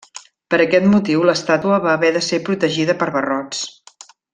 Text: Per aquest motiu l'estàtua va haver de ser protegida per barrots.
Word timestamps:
Per 0.53 0.57
aquest 0.63 0.87
motiu 0.93 1.27
l'estàtua 1.31 1.79
va 1.85 1.93
haver 1.95 2.11
de 2.19 2.25
ser 2.31 2.43
protegida 2.51 2.97
per 3.05 3.13
barrots. 3.19 3.65